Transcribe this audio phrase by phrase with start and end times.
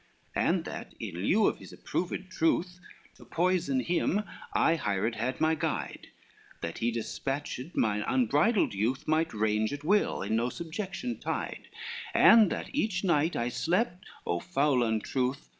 [0.35, 2.79] LVII "And that in lieu of his approved truth,
[3.17, 6.07] To poison him I hired had my guide,
[6.61, 11.67] That he despatched, mine unbridled youth Might rage at will, in no subjection tied,
[12.15, 15.49] And that each night I slept—O foul untruth!